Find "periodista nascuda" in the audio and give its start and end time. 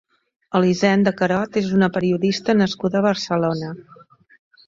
1.99-2.99